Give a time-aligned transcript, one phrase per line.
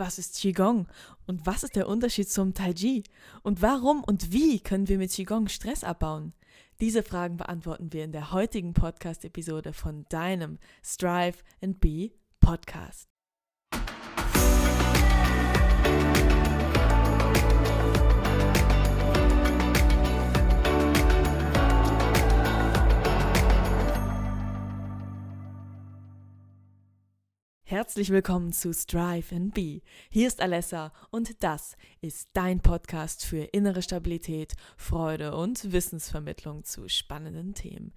[0.00, 0.86] Was ist Qigong?
[1.26, 3.04] Und was ist der Unterschied zum Tai Chi?
[3.42, 6.32] Und warum und wie können wir mit Qigong Stress abbauen?
[6.80, 13.09] Diese Fragen beantworten wir in der heutigen Podcast-Episode von deinem Strive and Be Podcast.
[27.90, 29.80] Herzlich willkommen zu Strive and Be.
[30.10, 36.88] Hier ist Alessa und das ist dein Podcast für innere Stabilität, Freude und Wissensvermittlung zu
[36.88, 37.92] spannenden Themen.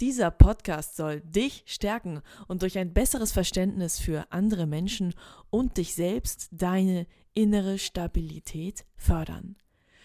[0.00, 5.12] Dieser Podcast soll dich stärken und durch ein besseres Verständnis für andere Menschen
[5.50, 9.56] und dich selbst deine innere Stabilität fördern.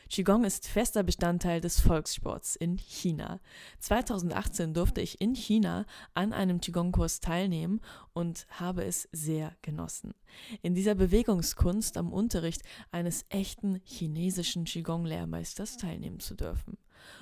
[0.10, 3.40] Qigong ist fester Bestandteil des Volkssports in China.
[3.78, 5.86] 2018 durfte ich in China
[6.16, 7.80] an einem Qigong-Kurs teilnehmen
[8.14, 10.16] und habe es sehr genossen.
[10.64, 16.80] In dieser Bewegungskunst am Unterricht eines echten chinesischen Qigong-Lehrmeisters teilnehmen zu dürfen.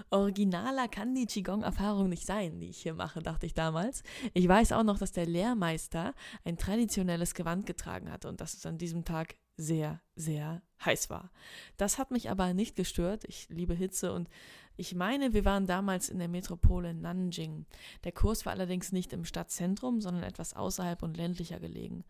[0.10, 4.02] Originaler kann die Qigong-Erfahrung nicht sein, die ich hier mache, dachte ich damals.
[4.34, 6.14] Ich weiß auch noch, dass der Lehrmeister
[6.46, 11.32] ein traditionelles Gewand getragen hatte und dass es an diesem Tag sehr, sehr heiß war.
[11.76, 13.26] Das hat mich aber nicht gestört.
[13.26, 14.30] Ich liebe Hitze und
[14.78, 17.66] ich meine, wir waren damals in der Metropole Nanjing.
[18.04, 22.04] Der Kurs war allerdings nicht im Stadtzentrum, sondern etwas außerhalb und ländlicher gelegen.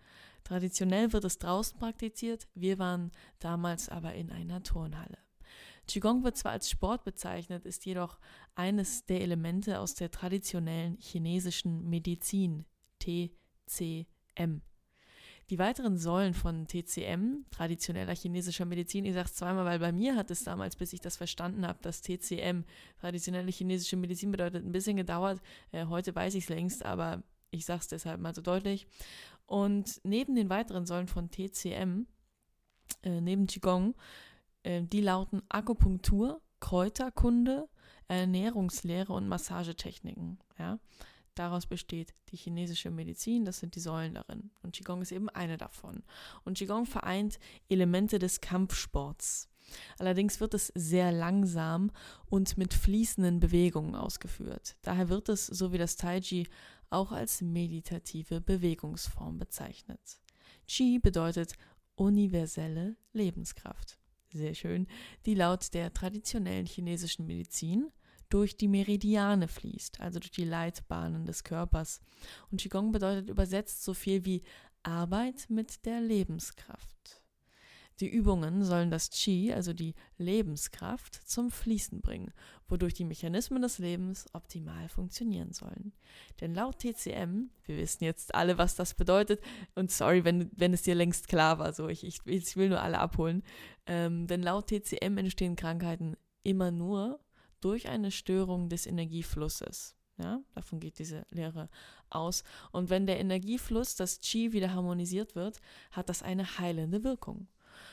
[0.44, 5.18] Traditionell wird es draußen praktiziert, wir waren damals aber in einer Turnhalle.
[5.88, 8.20] Qigong wird zwar als Sport bezeichnet, ist jedoch
[8.56, 12.66] eines der Elemente aus der traditionellen chinesischen Medizin,
[13.00, 14.62] TCM.
[15.50, 20.18] Die weiteren Säulen von TCM, traditioneller chinesischer Medizin, ich sage es zweimal, weil bei mir
[20.18, 22.66] hat es damals, bis ich das verstanden habe, dass TCM,
[23.00, 25.40] traditionelle chinesische Medizin bedeutet, ein bisschen gedauert.
[25.72, 28.88] Äh, heute weiß ich es längst, aber ich sage es deshalb mal so deutlich.
[29.46, 32.08] Und neben den weiteren Säulen von TCM,
[33.04, 33.96] äh, neben Qigong,
[34.64, 37.70] äh, die lauten Akupunktur, Kräuterkunde,
[38.10, 40.40] Ernährungslehre und Massagetechniken.
[40.60, 40.80] Ja?
[41.38, 44.50] Daraus besteht die chinesische Medizin, das sind die Säulen darin.
[44.64, 46.04] Und Qigong ist eben eine davon.
[46.46, 47.38] Und Qigong vereint
[47.70, 49.48] Elemente des Kampfsports.
[50.00, 51.92] Allerdings wird es sehr langsam
[52.26, 54.78] und mit fließenden Bewegungen ausgeführt.
[54.82, 56.48] Daher wird es, so wie das Tai Chi,
[56.90, 60.20] auch als meditative Bewegungsform bezeichnet.
[60.68, 61.54] Qi bedeutet
[61.96, 64.00] universelle Lebenskraft.
[64.34, 64.88] Sehr schön,
[65.28, 67.92] die laut der traditionellen chinesischen Medizin
[68.30, 72.02] durch die Meridiane fließt, also durch die Leitbahnen des Körpers.
[72.52, 74.44] Und Qigong bedeutet übersetzt so viel wie
[74.84, 77.22] Arbeit mit der Lebenskraft.
[78.00, 82.32] Die Übungen sollen das Qi, also die Lebenskraft, zum Fließen bringen,
[82.68, 85.94] wodurch die Mechanismen des Lebens optimal funktionieren sollen.
[86.40, 89.42] Denn laut TCM, wir wissen jetzt alle, was das bedeutet,
[89.74, 92.82] und sorry, wenn, wenn es dir längst klar war, so ich, ich, ich will nur
[92.82, 93.42] alle abholen,
[93.88, 97.20] ähm, denn laut TCM entstehen Krankheiten immer nur
[97.62, 99.96] durch eine Störung des Energieflusses.
[100.20, 101.70] Ja, davon geht diese Lehre
[102.10, 102.44] aus.
[102.72, 105.60] Und wenn der Energiefluss, das Qi, wieder harmonisiert wird,
[105.92, 107.48] hat das eine heilende Wirkung.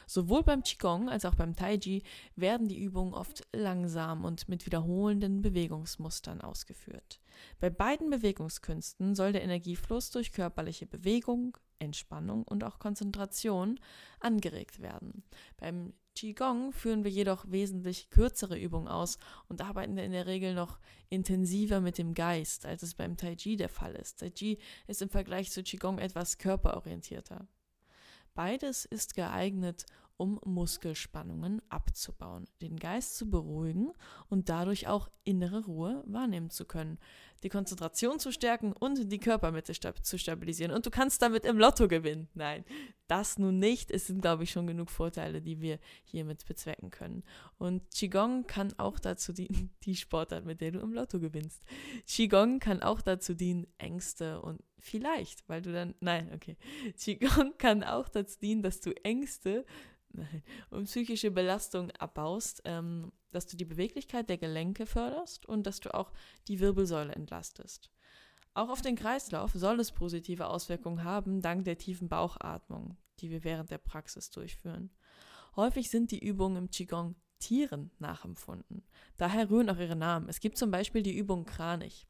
[0.06, 2.02] Sowohl beim Qigong als auch beim Taiji
[2.36, 7.20] werden die Übungen oft langsam und mit wiederholenden Bewegungsmustern ausgeführt.
[7.60, 13.78] Bei beiden Bewegungskünsten soll der Energiefluss durch körperliche Bewegung, Entspannung und auch Konzentration
[14.20, 15.24] angeregt werden.
[15.58, 20.78] Beim Qigong führen wir jedoch wesentlich kürzere Übungen aus und arbeiten in der Regel noch
[21.08, 24.20] intensiver mit dem Geist, als es beim Tai Chi der Fall ist.
[24.20, 27.48] Tai Chi ist im Vergleich zu Qigong etwas körperorientierter.
[28.34, 29.86] Beides ist geeignet,
[30.16, 33.92] um Muskelspannungen abzubauen, den Geist zu beruhigen
[34.28, 36.98] und dadurch auch innere Ruhe wahrnehmen zu können,
[37.42, 40.72] die Konzentration zu stärken und die Körpermitte zu stabilisieren.
[40.72, 42.28] Und du kannst damit im Lotto gewinnen.
[42.34, 42.64] Nein,
[43.06, 43.90] das nun nicht.
[43.90, 47.22] Es sind, glaube ich, schon genug Vorteile, die wir hiermit bezwecken können.
[47.58, 51.62] Und Qigong kann auch dazu dienen, die Sportart, mit der du im Lotto gewinnst.
[52.06, 56.56] Qigong kann auch dazu dienen, Ängste und vielleicht, weil du dann, nein, okay.
[56.96, 59.66] Qigong kann auch dazu dienen, dass du Ängste
[60.70, 65.94] und psychische Belastung abbaust, ähm, dass du die Beweglichkeit der Gelenke förderst und dass du
[65.94, 66.12] auch
[66.48, 67.90] die Wirbelsäule entlastest.
[68.54, 73.42] Auch auf den Kreislauf soll es positive Auswirkungen haben, dank der tiefen Bauchatmung, die wir
[73.42, 74.90] während der Praxis durchführen.
[75.56, 78.84] Häufig sind die Übungen im Qigong Tieren nachempfunden.
[79.18, 80.28] Daher rühren auch ihre Namen.
[80.28, 82.06] Es gibt zum Beispiel die Übung Kranich.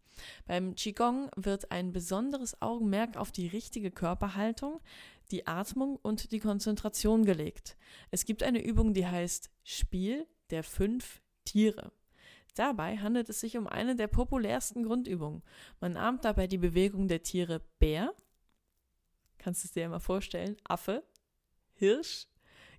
[0.46, 4.80] Beim Qigong wird ein besonderes Augenmerk auf die richtige Körperhaltung,
[5.30, 7.76] die Atmung und die Konzentration gelegt.
[8.10, 11.92] Es gibt eine Übung, die heißt Spiel der fünf Tiere.
[12.54, 15.42] Dabei handelt es sich um eine der populärsten Grundübungen.
[15.80, 18.14] Man ahmt dabei die Bewegung der Tiere Bär,
[19.38, 21.02] kannst du es dir mal vorstellen, Affe,
[21.74, 22.28] Hirsch,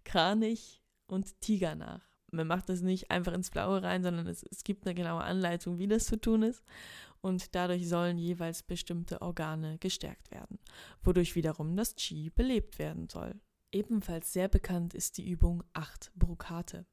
[0.05, 2.01] Kranich und Tiger nach.
[2.31, 5.77] Man macht das nicht einfach ins Blaue rein, sondern es, es gibt eine genaue Anleitung,
[5.77, 6.63] wie das zu tun ist.
[7.25, 10.59] Und dadurch sollen jeweils bestimmte Organe gestärkt werden,
[11.01, 13.33] wodurch wiederum das Qi belebt werden soll.
[13.71, 16.85] Ebenfalls sehr bekannt ist die Übung 8 Brokate.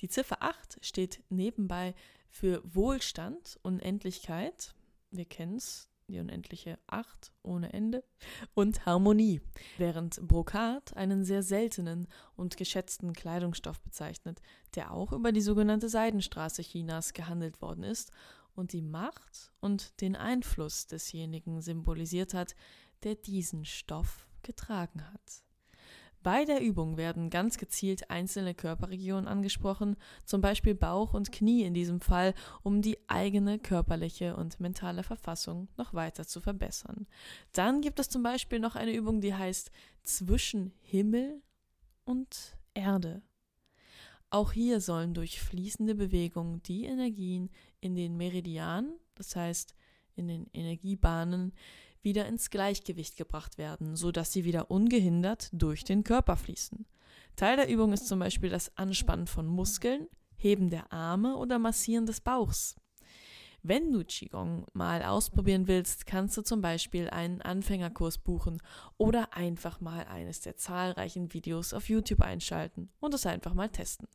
[0.00, 1.94] Die Ziffer 8 steht nebenbei
[2.30, 4.74] für Wohlstand, Unendlichkeit,
[5.12, 8.02] wir kennen es, die unendliche Acht ohne Ende,
[8.54, 9.40] und Harmonie,
[9.78, 14.42] während Brokat einen sehr seltenen und geschätzten Kleidungsstoff bezeichnet,
[14.74, 18.10] der auch über die sogenannte Seidenstraße Chinas gehandelt worden ist
[18.54, 22.54] und die Macht und den Einfluss desjenigen symbolisiert hat,
[23.02, 25.44] der diesen Stoff getragen hat.
[26.22, 31.72] Bei der Übung werden ganz gezielt einzelne Körperregionen angesprochen, zum Beispiel Bauch und Knie in
[31.72, 37.06] diesem Fall, um die eigene körperliche und mentale Verfassung noch weiter zu verbessern.
[37.52, 39.70] Dann gibt es zum Beispiel noch eine Übung, die heißt
[40.02, 41.40] zwischen Himmel
[42.04, 43.22] und Erde.
[44.28, 47.50] Auch hier sollen durch fließende Bewegung die Energien
[47.80, 49.74] in den Meridianen, das heißt
[50.16, 51.52] in den Energiebahnen,
[52.02, 56.86] wieder ins Gleichgewicht gebracht werden, sodass sie wieder ungehindert durch den Körper fließen.
[57.36, 62.06] Teil der Übung ist zum Beispiel das Anspannen von Muskeln, Heben der Arme oder Massieren
[62.06, 62.76] des Bauchs.
[63.62, 68.62] Wenn du Qigong mal ausprobieren willst, kannst du zum Beispiel einen Anfängerkurs buchen
[68.96, 74.08] oder einfach mal eines der zahlreichen Videos auf YouTube einschalten und es einfach mal testen.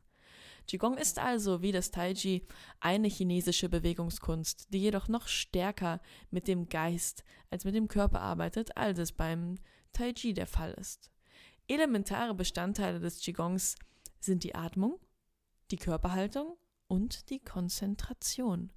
[0.66, 2.46] Qigong ist also wie das Taiji
[2.80, 8.76] eine chinesische Bewegungskunst, die jedoch noch stärker mit dem Geist als mit dem Körper arbeitet,
[8.76, 9.56] als es beim
[9.92, 11.10] Taiji der Fall ist.
[11.68, 13.76] Elementare Bestandteile des Qigongs
[14.20, 14.98] sind die Atmung,
[15.70, 16.56] die Körperhaltung
[16.88, 18.72] und die Konzentration.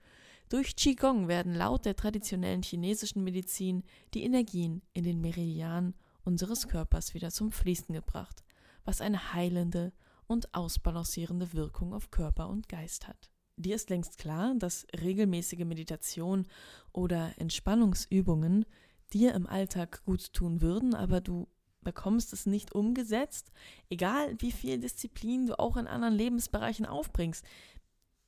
[0.49, 3.83] Durch Qigong werden laut der traditionellen chinesischen Medizin
[4.13, 5.93] die Energien in den Meridianen
[6.23, 8.43] unseres Körpers wieder zum Fließen gebracht,
[8.83, 9.93] was eine heilende
[10.29, 13.31] und ausbalancierende Wirkung auf Körper und Geist hat.
[13.57, 16.47] Dir ist längst klar, dass regelmäßige Meditation
[16.93, 18.65] oder Entspannungsübungen
[19.11, 21.49] dir im Alltag gut tun würden, aber du
[21.81, 23.51] bekommst es nicht umgesetzt,
[23.89, 27.43] egal wie viel Disziplin du auch in anderen Lebensbereichen aufbringst.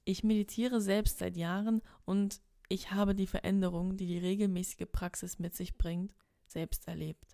[0.04, 5.56] Ich meditiere selbst seit Jahren und ich habe die Veränderung, die die regelmäßige Praxis mit
[5.56, 6.16] sich bringt,
[6.48, 7.31] selbst erlebt.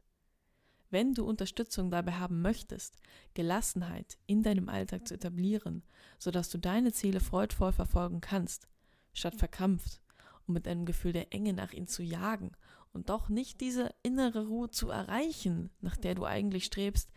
[0.89, 2.97] Wenn du Unterstützung dabei haben möchtest,
[3.33, 5.83] Gelassenheit in deinem Alltag zu etablieren,
[6.17, 8.67] sodass du deine Ziele freudvoll verfolgen kannst,
[9.13, 10.01] statt verkrampft
[10.45, 12.51] und mit einem Gefühl der Enge nach ihnen zu jagen
[12.93, 17.11] und doch nicht diese innere Ruhe zu erreichen, nach der du eigentlich strebst,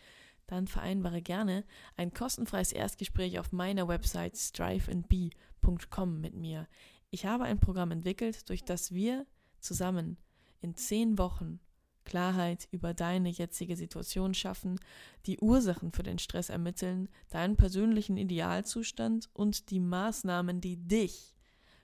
[0.49, 1.64] dann vereinbare gerne
[1.96, 6.66] ein kostenfreies Erstgespräch auf meiner Website striveandbe.com mit mir.
[7.11, 9.26] Ich habe ein Programm entwickelt, durch das wir
[9.61, 10.16] zusammen
[10.61, 11.61] in zehn Wochen
[12.05, 14.79] Klarheit über deine jetzige Situation schaffen,
[15.26, 21.35] die Ursachen für den Stress ermitteln, deinen persönlichen Idealzustand und die Maßnahmen, die dich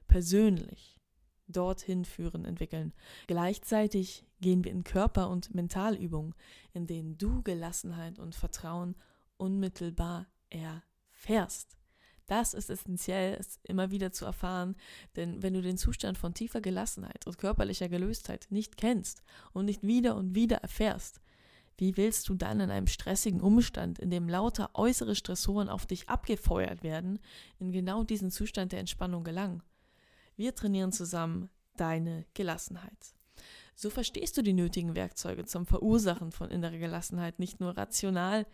[0.08, 1.00] persönlich
[1.48, 2.92] dorthin führen, entwickeln.
[3.26, 6.34] Gleichzeitig gehen wir in Körper- und Mentalübungen,
[6.72, 8.96] in denen du Gelassenheit und Vertrauen
[9.36, 11.76] unmittelbar erfährst.
[12.26, 14.75] Das ist essentiell, es immer wieder zu erfahren,
[15.14, 19.84] denn wenn du den Zustand von tiefer Gelassenheit und körperlicher Gelöstheit nicht kennst und nicht
[19.84, 21.20] wieder und wieder erfährst,
[21.78, 26.08] wie willst du dann in einem stressigen Umstand, in dem lauter äußere Stressoren auf dich
[26.08, 27.21] abgefeuert werden,
[27.61, 29.62] in genau diesen Zustand der Entspannung gelangen?
[30.37, 33.14] Wir trainieren zusammen deine Gelassenheit.
[33.75, 38.47] So verstehst du die nötigen Werkzeuge zum Verursachen von innerer Gelassenheit nicht nur rational,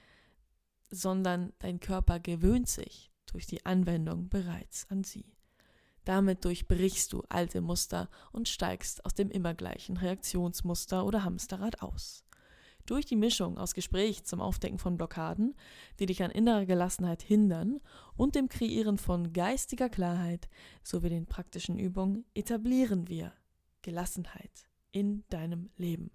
[0.90, 5.36] sondern dein Körper gewöhnt sich durch die Anwendung bereits an sie.
[6.04, 12.24] Damit durchbrichst du alte Muster und steigst aus dem immer gleichen Reaktionsmuster oder Hamsterrad aus.
[12.86, 15.54] Durch die Mischung aus Gespräch zum Aufdecken von Blockaden,
[16.00, 17.80] die dich an innerer Gelassenheit hindern,
[18.16, 20.48] und dem Kreieren von geistiger Klarheit
[20.82, 23.32] sowie den praktischen Übungen etablieren wir
[23.82, 26.10] Gelassenheit in deinem Leben.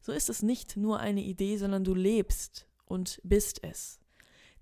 [0.00, 4.00] So ist es nicht nur eine Idee, sondern du lebst und bist es.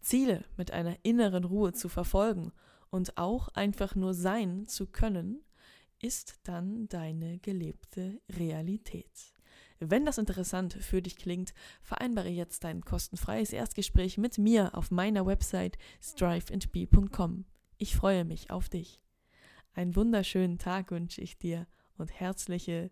[0.04, 2.52] Ziele mit einer inneren Ruhe zu verfolgen
[2.90, 5.42] und auch einfach nur sein zu können,
[6.00, 9.34] ist dann deine gelebte Realität.
[9.80, 15.26] Wenn das interessant für dich klingt, vereinbare jetzt dein kostenfreies Erstgespräch mit mir auf meiner
[15.26, 17.44] Website striveandbe.com.
[17.78, 19.02] Ich freue mich auf dich.
[19.72, 22.90] Einen wunderschönen Tag wünsche ich dir und herzliche,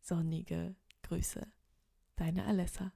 [0.00, 1.46] sonnige Grüße.
[2.16, 2.92] Deine Alessa.